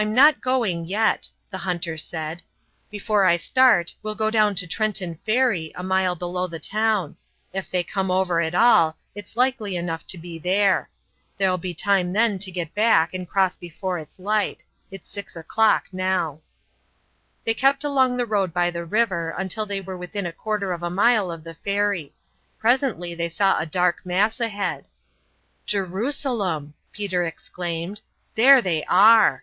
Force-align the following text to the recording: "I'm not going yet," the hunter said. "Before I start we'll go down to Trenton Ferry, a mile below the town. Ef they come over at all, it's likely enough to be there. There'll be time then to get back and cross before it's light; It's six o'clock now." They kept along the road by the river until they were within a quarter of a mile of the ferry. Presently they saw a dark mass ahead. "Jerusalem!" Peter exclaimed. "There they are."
"I'm 0.00 0.14
not 0.14 0.40
going 0.40 0.84
yet," 0.84 1.28
the 1.50 1.58
hunter 1.58 1.96
said. 1.96 2.40
"Before 2.88 3.24
I 3.24 3.36
start 3.36 3.96
we'll 4.00 4.14
go 4.14 4.30
down 4.30 4.54
to 4.54 4.66
Trenton 4.68 5.16
Ferry, 5.26 5.72
a 5.74 5.82
mile 5.82 6.14
below 6.14 6.46
the 6.46 6.60
town. 6.60 7.16
Ef 7.52 7.68
they 7.68 7.82
come 7.82 8.08
over 8.08 8.40
at 8.40 8.54
all, 8.54 8.96
it's 9.16 9.36
likely 9.36 9.74
enough 9.74 10.06
to 10.06 10.16
be 10.16 10.38
there. 10.38 10.88
There'll 11.36 11.58
be 11.58 11.74
time 11.74 12.12
then 12.12 12.38
to 12.38 12.52
get 12.52 12.76
back 12.76 13.12
and 13.12 13.28
cross 13.28 13.56
before 13.56 13.98
it's 13.98 14.20
light; 14.20 14.64
It's 14.88 15.10
six 15.10 15.34
o'clock 15.34 15.86
now." 15.90 16.42
They 17.42 17.52
kept 17.52 17.82
along 17.82 18.18
the 18.18 18.24
road 18.24 18.54
by 18.54 18.70
the 18.70 18.84
river 18.84 19.34
until 19.36 19.66
they 19.66 19.80
were 19.80 19.96
within 19.98 20.26
a 20.26 20.32
quarter 20.32 20.70
of 20.72 20.84
a 20.84 20.90
mile 20.90 21.28
of 21.32 21.42
the 21.42 21.54
ferry. 21.54 22.14
Presently 22.60 23.16
they 23.16 23.28
saw 23.28 23.58
a 23.58 23.66
dark 23.66 24.06
mass 24.06 24.38
ahead. 24.38 24.86
"Jerusalem!" 25.66 26.74
Peter 26.92 27.24
exclaimed. 27.24 28.00
"There 28.36 28.62
they 28.62 28.84
are." 28.84 29.42